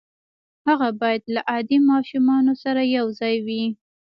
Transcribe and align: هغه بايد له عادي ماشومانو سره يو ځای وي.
هغه 0.67 0.89
بايد 1.01 1.23
له 1.33 1.41
عادي 1.49 1.77
ماشومانو 1.91 2.53
سره 2.63 2.81
يو 2.97 3.05
ځای 3.19 3.35
وي. 3.45 3.63